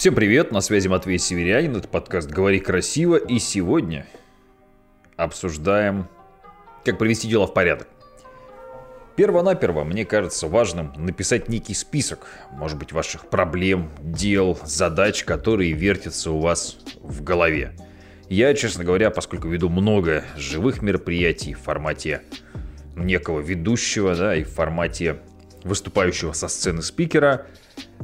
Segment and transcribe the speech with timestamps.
[0.00, 4.06] Всем привет, на связи Матвей Северянин, это подкаст «Говори красиво», и сегодня
[5.18, 6.08] обсуждаем,
[6.86, 7.86] как привести дело в порядок.
[9.16, 16.30] Первонаперво, мне кажется важным написать некий список, может быть, ваших проблем, дел, задач, которые вертятся
[16.30, 17.76] у вас в голове.
[18.30, 22.22] Я, честно говоря, поскольку веду много живых мероприятий в формате
[22.96, 25.18] некого ведущего, да, и в формате
[25.62, 27.46] выступающего со сцены спикера,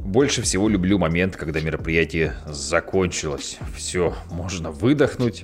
[0.07, 3.57] больше всего люблю момент, когда мероприятие закончилось.
[3.75, 5.43] Все, можно выдохнуть,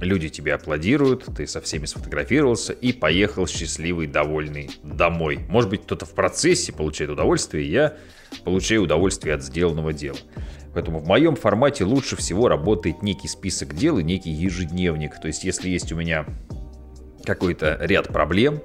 [0.00, 5.38] люди тебе аплодируют, ты со всеми сфотографировался и поехал счастливый, довольный домой.
[5.48, 7.96] Может быть, кто-то в процессе получает удовольствие, я
[8.44, 10.18] получаю удовольствие от сделанного дела.
[10.74, 15.20] Поэтому в моем формате лучше всего работает некий список дел и некий ежедневник.
[15.20, 16.26] То есть, если есть у меня
[17.24, 18.60] какой-то ряд проблем,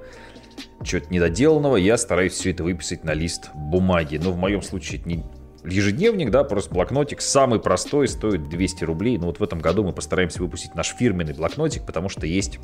[0.84, 4.18] чего-то недоделанного, я стараюсь все это выписать на лист бумаги.
[4.18, 5.24] Но в моем случае это не
[5.64, 9.18] ежедневник, да, просто блокнотик, самый простой, стоит 200 рублей.
[9.18, 12.60] Но вот в этом году мы постараемся выпустить наш фирменный блокнотик, потому что есть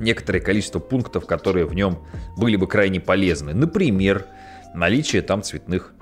[0.00, 1.98] некоторое количество пунктов, которые в нем
[2.36, 3.54] были бы крайне полезны.
[3.54, 4.26] Например,
[4.74, 5.92] наличие там цветных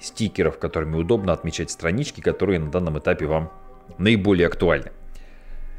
[0.00, 3.52] стикеров, которыми удобно отмечать странички, которые на данном этапе вам
[3.98, 4.92] наиболее актуальны.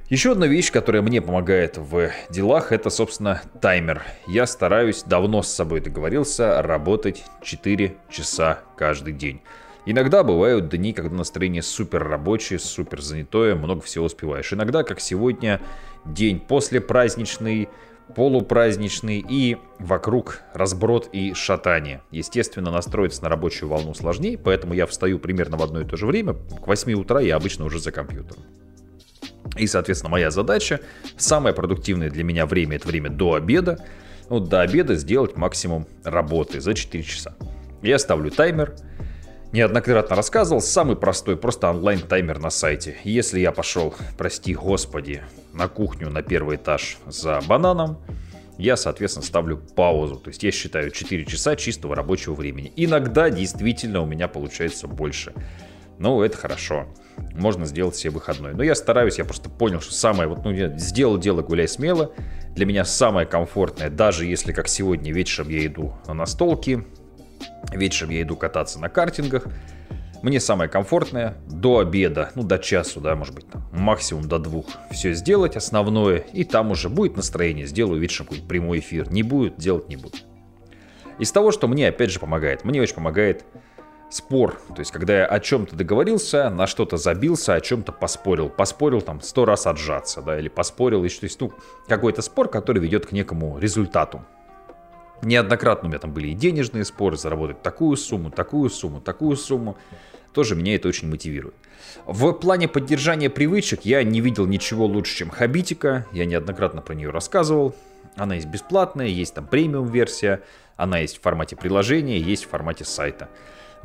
[0.07, 4.03] Еще одна вещь, которая мне помогает в делах, это, собственно, таймер.
[4.27, 9.41] Я стараюсь, давно с собой договорился, работать 4 часа каждый день.
[9.87, 14.53] Иногда бывают дни, когда настроение супер рабочее, супер занятое, много всего успеваешь.
[14.53, 15.59] Иногда, как сегодня,
[16.05, 17.67] день после праздничный,
[18.15, 22.03] полупраздничный и вокруг разброд и шатание.
[22.11, 26.05] Естественно, настроиться на рабочую волну сложнее, поэтому я встаю примерно в одно и то же
[26.05, 26.33] время.
[26.33, 28.43] К 8 утра я обычно уже за компьютером.
[29.55, 30.81] И, соответственно, моя задача,
[31.17, 33.83] самое продуктивное для меня время, это время до обеда.
[34.29, 37.35] Вот до обеда сделать максимум работы за 4 часа.
[37.81, 38.75] Я ставлю таймер,
[39.51, 42.97] неоднократно рассказывал, самый простой, просто онлайн-таймер на сайте.
[43.03, 45.21] Если я пошел, прости господи,
[45.53, 47.99] на кухню на первый этаж за бананом,
[48.57, 50.15] я, соответственно, ставлю паузу.
[50.15, 52.71] То есть я считаю 4 часа чистого рабочего времени.
[52.75, 55.33] Иногда действительно у меня получается больше.
[55.97, 56.87] Ну, это хорошо.
[57.33, 58.53] Можно сделать себе выходной.
[58.53, 62.11] Но я стараюсь, я просто понял, что самое, вот, ну, я сделал дело, гуляй смело.
[62.55, 66.85] Для меня самое комфортное, даже если, как сегодня, вечером я иду на настолки,
[67.71, 69.47] вечером я иду кататься на картингах,
[70.21, 74.65] мне самое комфортное до обеда, ну до часу, да, может быть, там, максимум до двух,
[74.89, 79.57] все сделать основное, и там уже будет настроение, сделаю вечером какой-нибудь прямой эфир, не будет,
[79.57, 80.17] делать не буду.
[81.19, 83.45] Из того, что мне опять же помогает, мне очень помогает
[84.09, 84.59] спор.
[84.69, 88.49] То есть, когда я о чем-то договорился, на что-то забился, о чем-то поспорил.
[88.49, 91.53] Поспорил там сто раз отжаться, да, или поспорил, и то есть, ну,
[91.87, 94.23] какой-то спор, который ведет к некому результату.
[95.21, 99.77] Неоднократно у меня там были и денежные споры, заработать такую сумму, такую сумму, такую сумму.
[100.33, 101.55] Тоже меня это очень мотивирует.
[102.05, 106.05] В плане поддержания привычек я не видел ничего лучше, чем Хабитика.
[106.11, 107.73] Я неоднократно про нее рассказывал.
[108.15, 110.41] Она есть бесплатная, есть там премиум версия,
[110.77, 113.29] она есть в формате приложения, есть в формате сайта.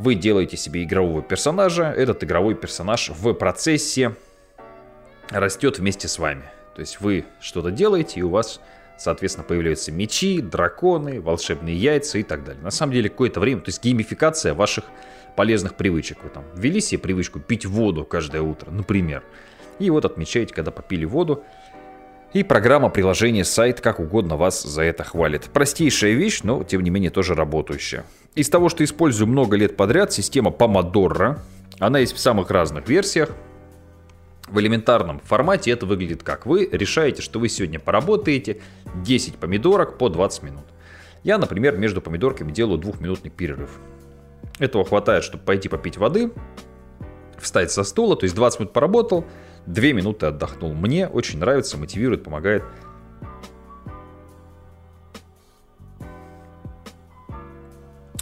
[0.01, 4.15] Вы делаете себе игрового персонажа, этот игровой персонаж в процессе
[5.29, 6.45] растет вместе с вами.
[6.75, 8.63] То есть вы что-то делаете, и у вас,
[8.97, 12.63] соответственно, появляются мечи, драконы, волшебные яйца и так далее.
[12.63, 14.85] На самом деле, какое-то время, то есть геймификация ваших
[15.37, 16.25] полезных привычек.
[16.25, 19.23] Вы там ввели себе привычку пить воду каждое утро, например.
[19.81, 21.45] И вот отмечаете, когда попили воду,
[22.33, 25.45] и программа, приложение, сайт, как угодно вас за это хвалит.
[25.53, 28.05] Простейшая вещь, но тем не менее тоже работающая.
[28.37, 31.39] Из того, что использую много лет подряд, система Pomodoro.
[31.81, 33.31] Она есть в самых разных версиях.
[34.49, 36.47] В элементарном формате это выглядит как?
[36.47, 38.61] Вы решаете, что вы сегодня поработаете
[38.95, 40.65] 10 помидорок по 20 минут.
[41.25, 43.71] Я, например, между помидорками делаю двухминутный перерыв.
[44.59, 46.31] Этого хватает, чтобы пойти попить воды,
[47.39, 49.25] встать со стула, то есть 20 минут поработал,
[49.67, 50.75] 2 минуты отдохнул.
[50.75, 52.63] Мне очень нравится, мотивирует, помогает.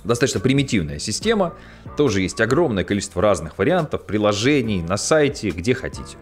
[0.09, 1.55] достаточно примитивная система.
[1.97, 6.17] Тоже есть огромное количество разных вариантов, приложений на сайте, где хотите.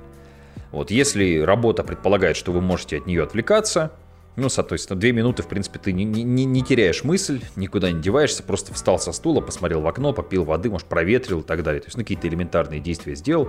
[0.72, 3.92] Вот, если работа предполагает, что вы можете от нее отвлекаться,
[4.34, 8.42] ну, соответственно, две минуты, в принципе, ты не, не, не теряешь мысль, никуда не деваешься,
[8.42, 11.80] просто встал со стула, посмотрел в окно, попил воды, может, проветрил и так далее.
[11.80, 13.48] То есть, ну, какие-то элементарные действия сделал.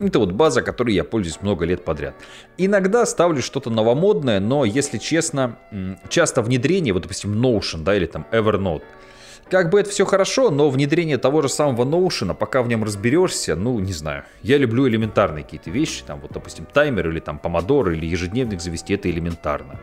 [0.00, 2.14] Это вот база, которой я пользуюсь много лет подряд.
[2.56, 5.58] Иногда ставлю что-то новомодное, но, если честно,
[6.08, 8.82] часто внедрение, вот, допустим, Notion, да, или там Evernote–
[9.50, 13.56] как бы это все хорошо, но внедрение того же самого Notion, пока в нем разберешься,
[13.56, 14.22] ну, не знаю.
[14.44, 18.94] Я люблю элементарные какие-то вещи, там, вот, допустим, таймер или там помодор или ежедневник завести,
[18.94, 19.80] это элементарно.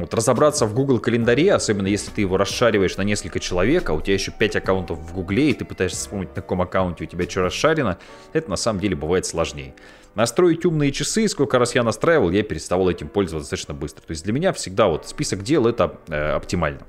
[0.00, 4.00] Вот, разобраться в Google календаре, особенно если ты его расшариваешь на несколько человек, а у
[4.00, 7.28] тебя еще 5 аккаунтов в Гугле, и ты пытаешься вспомнить, на каком аккаунте у тебя
[7.28, 7.98] что расшарено,
[8.32, 9.74] это на самом деле бывает сложнее.
[10.14, 14.02] Настроить умные часы, сколько раз я настраивал, я переставал этим пользоваться достаточно быстро.
[14.02, 16.86] То есть для меня всегда вот список дел это э, оптимально.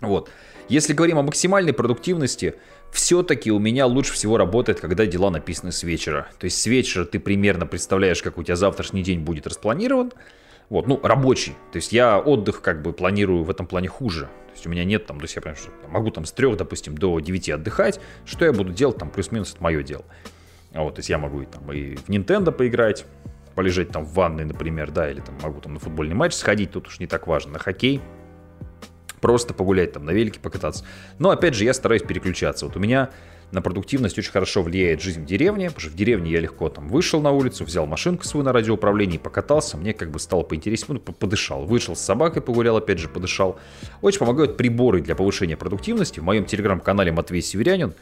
[0.00, 0.30] Вот.
[0.68, 2.54] Если говорим о максимальной продуктивности,
[2.92, 6.28] все-таки у меня лучше всего работает, когда дела написаны с вечера.
[6.38, 10.12] То есть с вечера ты примерно представляешь, как у тебя завтрашний день будет распланирован.
[10.72, 11.52] Вот, ну, рабочий.
[11.70, 14.22] То есть я отдых как бы планирую в этом плане хуже.
[14.22, 16.56] То есть у меня нет там, то есть я прям, что, могу там с трех,
[16.56, 18.00] допустим, до 9 отдыхать.
[18.24, 20.06] Что я буду делать там плюс-минус, это мое дело.
[20.72, 23.04] Вот, то есть я могу и, там, и в Nintendo поиграть,
[23.54, 26.88] полежать там в ванной, например, да, или там могу там на футбольный матч сходить, тут
[26.88, 28.00] уж не так важно, на хоккей,
[29.20, 30.86] просто погулять там, на велике покататься.
[31.18, 32.64] Но опять же, я стараюсь переключаться.
[32.64, 33.10] Вот у меня
[33.52, 36.88] на продуктивность очень хорошо влияет жизнь в деревне, потому что в деревне я легко там
[36.88, 41.12] вышел на улицу, взял машинку свою на радиоуправлении, покатался, мне как бы стало поинтереснее, ну,
[41.12, 41.66] подышал.
[41.66, 43.58] Вышел с собакой, погулял, опять же, подышал.
[44.00, 46.18] Очень помогают приборы для повышения продуктивности.
[46.18, 47.94] В моем телеграм-канале Матвей Северянин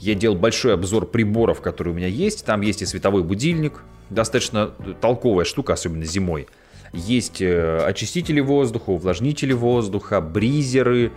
[0.00, 2.44] я делал большой обзор приборов, которые у меня есть.
[2.44, 6.48] Там есть и световой будильник, достаточно толковая штука, особенно зимой.
[6.92, 11.12] Есть э, очистители воздуха, увлажнители воздуха, бризеры,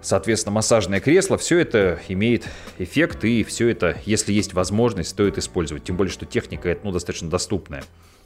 [0.00, 1.38] соответственно, массажное кресло.
[1.38, 2.46] Все это имеет
[2.78, 5.84] эффект, и все это, если есть возможность, стоит использовать.
[5.84, 7.82] Тем более, что техника это ну, достаточно доступная.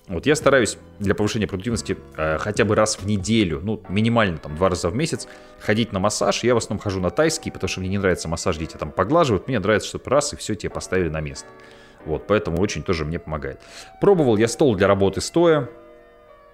[0.09, 4.57] Вот я стараюсь для повышения продуктивности э, хотя бы раз в неделю, ну, минимально там
[4.57, 5.29] два раза в месяц,
[5.61, 6.43] ходить на массаж.
[6.43, 9.47] Я в основном хожу на тайский, потому что мне не нравится массаж, где там поглаживают.
[9.47, 11.47] Мне нравится, чтобы раз и все тебе поставили на место.
[12.05, 13.61] Вот, поэтому очень тоже мне помогает.
[14.01, 15.69] Пробовал я стол для работы стоя.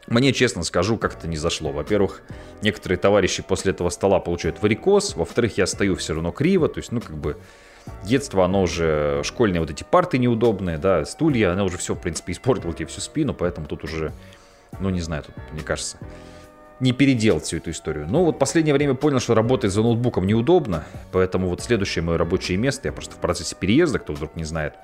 [0.08, 1.70] Мне, честно скажу, как-то не зашло.
[1.70, 2.22] Во-первых,
[2.62, 5.14] некоторые товарищи после этого стола получают варикоз.
[5.14, 6.68] Во-вторых, я стою все равно криво.
[6.68, 7.36] То есть, ну, как бы
[8.04, 12.32] детство, оно уже, школьные вот эти парты неудобные, да, стулья, она уже все, в принципе,
[12.32, 14.12] испортила тебе всю спину, поэтому тут уже,
[14.80, 15.98] ну, не знаю, тут, мне кажется,
[16.80, 18.06] не переделать всю эту историю.
[18.08, 22.56] Но вот последнее время понял, что работать за ноутбуком неудобно, поэтому вот следующее мое рабочее
[22.56, 24.74] место, я просто в процессе переезда, кто вдруг не знает,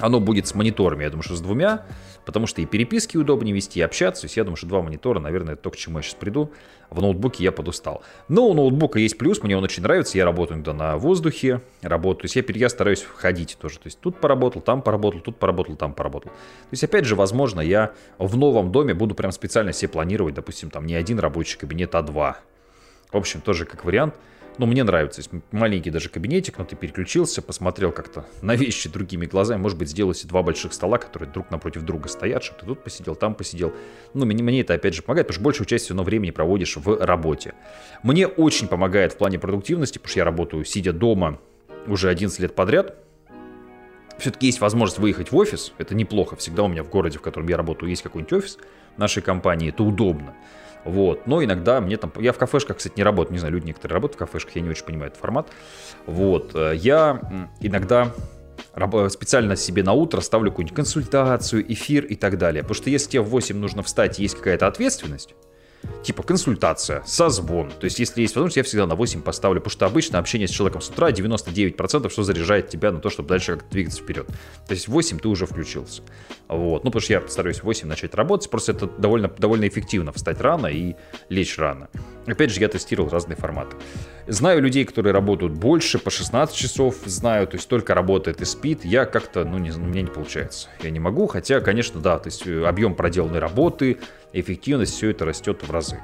[0.00, 1.84] оно будет с мониторами, я думаю, что с двумя,
[2.24, 4.22] потому что и переписки удобнее вести, и общаться.
[4.22, 6.52] То есть я думаю, что два монитора, наверное, это то, к чему я сейчас приду.
[6.90, 8.02] В ноутбуке я подустал.
[8.28, 10.16] Но у ноутбука есть плюс, мне он очень нравится.
[10.16, 12.28] Я работаю иногда на воздухе, работаю.
[12.28, 13.78] То есть я, я стараюсь ходить тоже.
[13.78, 16.30] То есть тут поработал, там поработал, тут поработал, там поработал.
[16.30, 20.70] То есть опять же, возможно, я в новом доме буду прям специально себе планировать, допустим,
[20.70, 22.38] там не один рабочий кабинет, а два.
[23.10, 24.14] В общем, тоже как вариант.
[24.58, 25.20] Ну, мне нравится.
[25.20, 29.60] Есть маленький даже кабинетик, но ты переключился, посмотрел как-то на вещи другими глазами.
[29.60, 32.82] Может быть, сделал себе два больших стола, которые друг напротив друга стоят, чтобы ты тут
[32.82, 33.72] посидел, там посидел.
[34.14, 36.76] Ну, мне, мне это, опять же, помогает, потому что большую часть все равно времени проводишь
[36.76, 37.54] в работе.
[38.02, 41.38] Мне очень помогает в плане продуктивности, потому что я работаю, сидя дома
[41.86, 42.96] уже 11 лет подряд.
[44.18, 46.36] Все-таки есть возможность выехать в офис, это неплохо.
[46.36, 48.58] Всегда у меня в городе, в котором я работаю, есть какой-нибудь офис
[48.96, 50.34] нашей компании, это удобно.
[50.84, 51.26] Вот.
[51.26, 52.12] Но иногда мне там...
[52.18, 53.34] Я в кафешках, кстати, не работаю.
[53.34, 55.48] Не знаю, люди некоторые работают в кафешках, я не очень понимаю этот формат.
[56.06, 56.52] Вот.
[56.54, 57.20] Э, я
[57.60, 58.12] иногда
[59.08, 62.62] специально себе на утро ставлю какую-нибудь консультацию, эфир и так далее.
[62.62, 65.34] Потому что если тебе в 8 нужно встать есть какая-то ответственность,
[66.02, 67.70] типа консультация, созвон.
[67.70, 70.50] То есть, если есть возможность, я всегда на 8 поставлю, потому что обычно общение с
[70.50, 74.26] человеком с утра 99% что заряжает тебя на то, чтобы дальше как-то двигаться вперед.
[74.26, 76.02] То есть, в 8 ты уже включился.
[76.48, 76.84] Вот.
[76.84, 80.40] Ну, потому что я стараюсь в 8 начать работать, просто это довольно, довольно эффективно встать
[80.40, 80.94] рано и
[81.28, 81.88] лечь рано.
[82.26, 83.76] Опять же, я тестировал разные форматы.
[84.30, 88.84] Знаю людей, которые работают больше, по 16 часов, знаю, то есть только работает и спит.
[88.84, 90.68] Я как-то, ну, не, у меня не получается.
[90.82, 93.96] Я не могу, хотя, конечно, да, то есть э, объем проделанной работы,
[94.34, 95.98] эффективность, все это растет в разы.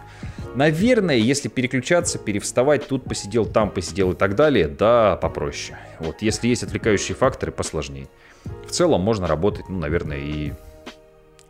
[0.54, 5.78] Наверное, если переключаться, перевставать, тут посидел, там посидел и так далее, да, попроще.
[5.98, 8.08] Вот, если есть отвлекающие факторы, посложнее.
[8.66, 10.54] В целом можно работать, ну, наверное, и...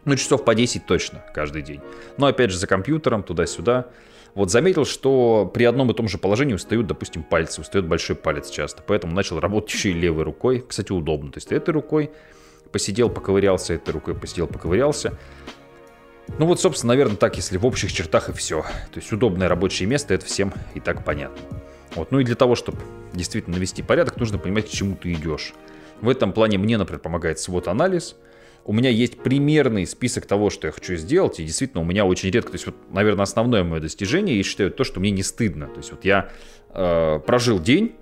[0.07, 1.81] Ну, часов по 10 точно каждый день.
[2.16, 3.87] Но, опять же, за компьютером, туда-сюда.
[4.35, 8.50] Вот заметил, что при одном и том же положении устают, допустим, пальцы, устает большой палец
[8.50, 8.83] часто.
[8.85, 10.64] Поэтому начал работать еще и левой рукой.
[10.67, 11.31] Кстати, удобно.
[11.31, 12.11] То есть этой рукой
[12.73, 15.17] посидел, поковырялся, этой рукой посидел, поковырялся.
[16.38, 18.62] Ну вот, собственно, наверное, так, если в общих чертах и все.
[18.62, 21.38] То есть удобное рабочее место, это всем и так понятно.
[21.95, 22.11] Вот.
[22.11, 22.79] Ну и для того, чтобы
[23.12, 25.53] действительно навести порядок, нужно понимать, к чему ты идешь.
[26.00, 28.17] В этом плане мне, например, помогает свод-анализ.
[28.64, 32.30] У меня есть примерный список того, что я хочу сделать, и действительно у меня очень
[32.30, 35.66] редко, то есть вот, наверное, основное мое достижение, я считаю, то, что мне не стыдно.
[35.66, 36.30] То есть вот я
[36.71, 37.94] э, прожил день,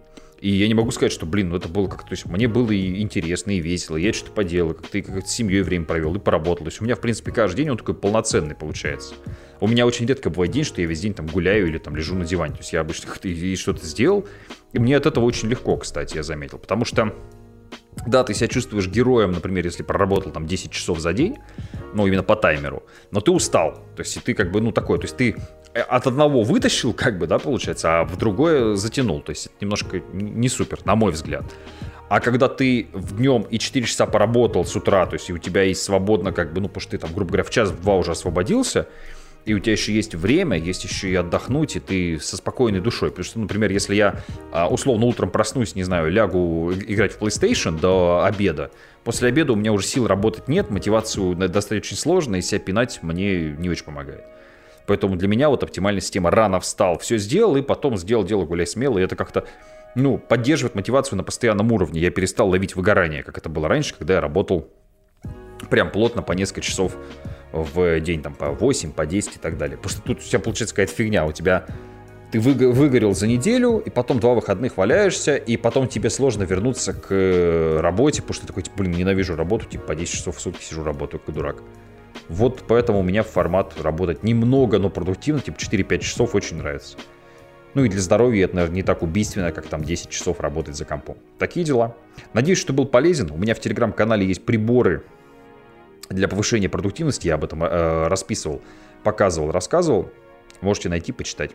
[0.42, 2.08] и я не могу сказать, что, блин, ну это было как-то...
[2.08, 5.30] То есть мне было и интересно, и весело, я что-то поделал, как-то и как с
[5.30, 6.64] семьей время провел, и поработал.
[6.64, 9.14] То есть у меня, в принципе, каждый день он такой полноценный получается.
[9.60, 12.16] У меня очень редко бывает день, что я весь день там гуляю или там лежу
[12.16, 12.54] на диване.
[12.54, 14.26] То есть я обычно и что-то сделал,
[14.72, 16.58] и мне от этого очень легко, кстати, я заметил.
[16.58, 17.14] Потому что
[18.06, 21.38] да, ты себя чувствуешь героем, например, если проработал там 10 часов за день,
[21.94, 25.04] ну, именно по таймеру, но ты устал, то есть ты как бы, ну, такой, то
[25.04, 25.36] есть ты
[25.74, 30.02] э, от одного вытащил, как бы, да, получается, а в другое затянул, то есть немножко
[30.12, 31.44] не супер, на мой взгляд.
[32.08, 35.38] А когда ты в днем и 4 часа поработал с утра, то есть и у
[35.38, 38.12] тебя есть свободно, как бы, ну, потому что ты там, грубо говоря, в час-два уже
[38.12, 38.88] освободился,
[39.44, 43.10] и у тебя еще есть время, есть еще и отдохнуть, и ты со спокойной душой.
[43.10, 44.22] Потому что, например, если я
[44.52, 48.70] а, условно утром проснусь, не знаю, лягу играть в PlayStation до обеда,
[49.04, 53.00] после обеда у меня уже сил работать нет, мотивацию достать очень сложно, и себя пинать
[53.02, 54.24] мне не очень помогает.
[54.86, 58.66] Поэтому для меня вот оптимальная система рано встал, все сделал, и потом сделал дело гуляй
[58.66, 59.46] смело, и это как-то
[59.94, 62.00] ну, поддерживает мотивацию на постоянном уровне.
[62.00, 64.68] Я перестал ловить выгорание, как это было раньше, когда я работал
[65.70, 66.96] прям плотно по несколько часов
[67.52, 69.76] в день, там, по 8, по 10 и так далее.
[69.76, 71.66] Просто тут у тебя получается какая-то фигня, у тебя
[72.32, 77.08] ты выгорел за неделю, и потом два выходных валяешься, и потом тебе сложно вернуться к
[77.10, 80.40] э, работе, потому что ты такой, типа, блин, ненавижу работу, типа, по 10 часов в
[80.40, 81.62] сутки сижу, работаю, как дурак.
[82.30, 86.96] Вот поэтому у меня формат работать немного, но продуктивно, типа 4-5 часов очень нравится.
[87.74, 90.84] Ну и для здоровья это, наверное, не так убийственно, как там 10 часов работать за
[90.84, 91.16] компом.
[91.38, 91.96] Такие дела.
[92.32, 93.30] Надеюсь, что был полезен.
[93.30, 95.04] У меня в телеграм-канале есть приборы
[96.10, 97.28] для повышения продуктивности.
[97.28, 98.62] Я об этом э, расписывал,
[99.04, 100.10] показывал, рассказывал.
[100.60, 101.52] Можете найти, почитать.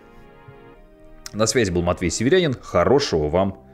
[1.34, 2.54] На связи был Матвей Северянин.
[2.54, 3.68] Хорошего вам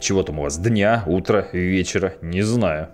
[0.00, 2.90] чего там у вас, дня, утра, вечера, не знаю.